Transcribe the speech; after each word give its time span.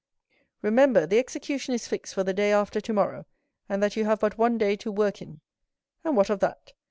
"Remember, 0.63 1.05
the 1.05 1.19
execution 1.19 1.75
is 1.75 1.87
fixed 1.87 2.15
for 2.15 2.23
the 2.23 2.33
day 2.33 2.51
after 2.51 2.81
tomorrow, 2.81 3.27
and 3.69 3.83
that 3.83 3.95
you 3.95 4.05
have 4.05 4.19
but 4.19 4.35
one 4.35 4.57
day 4.57 4.75
to 4.77 4.91
work 4.91 5.21
in." 5.21 5.41
"And 6.03 6.17
what 6.17 6.31
of 6.31 6.39
that? 6.39 6.73